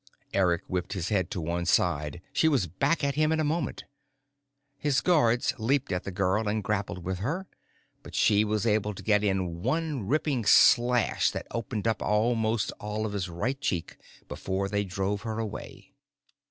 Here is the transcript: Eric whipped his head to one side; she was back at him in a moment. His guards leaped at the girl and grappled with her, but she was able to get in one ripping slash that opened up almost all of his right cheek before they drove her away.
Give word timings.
Eric 0.33 0.63
whipped 0.67 0.93
his 0.93 1.09
head 1.09 1.29
to 1.29 1.39
one 1.39 1.63
side; 1.67 2.23
she 2.33 2.47
was 2.47 2.65
back 2.65 3.03
at 3.03 3.13
him 3.13 3.31
in 3.31 3.39
a 3.39 3.43
moment. 3.43 3.83
His 4.79 4.99
guards 4.99 5.53
leaped 5.59 5.91
at 5.91 6.05
the 6.05 6.11
girl 6.11 6.47
and 6.49 6.63
grappled 6.63 7.03
with 7.03 7.19
her, 7.19 7.45
but 8.01 8.15
she 8.15 8.43
was 8.43 8.65
able 8.65 8.95
to 8.95 9.03
get 9.03 9.23
in 9.23 9.61
one 9.61 10.07
ripping 10.07 10.43
slash 10.45 11.29
that 11.29 11.45
opened 11.51 11.87
up 11.87 12.01
almost 12.01 12.71
all 12.79 13.05
of 13.05 13.13
his 13.13 13.29
right 13.29 13.61
cheek 13.61 13.95
before 14.27 14.67
they 14.67 14.83
drove 14.83 15.21
her 15.21 15.37
away. 15.37 15.91